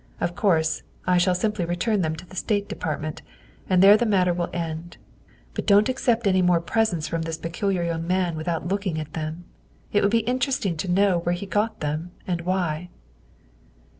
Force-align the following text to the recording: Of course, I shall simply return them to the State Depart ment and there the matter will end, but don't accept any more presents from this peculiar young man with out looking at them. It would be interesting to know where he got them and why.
Of 0.19 0.33
course, 0.35 0.81
I 1.05 1.19
shall 1.19 1.35
simply 1.35 1.63
return 1.63 2.01
them 2.01 2.15
to 2.15 2.25
the 2.25 2.35
State 2.35 2.67
Depart 2.67 3.01
ment 3.03 3.21
and 3.69 3.83
there 3.83 3.95
the 3.97 4.03
matter 4.07 4.33
will 4.33 4.49
end, 4.51 4.97
but 5.53 5.67
don't 5.67 5.89
accept 5.89 6.25
any 6.25 6.41
more 6.41 6.59
presents 6.59 7.07
from 7.07 7.21
this 7.21 7.37
peculiar 7.37 7.83
young 7.83 8.07
man 8.07 8.35
with 8.35 8.47
out 8.47 8.67
looking 8.67 8.99
at 8.99 9.13
them. 9.13 9.45
It 9.93 10.01
would 10.01 10.09
be 10.09 10.21
interesting 10.25 10.75
to 10.77 10.91
know 10.91 11.19
where 11.19 11.35
he 11.35 11.45
got 11.45 11.81
them 11.81 12.13
and 12.25 12.41
why. 12.41 12.89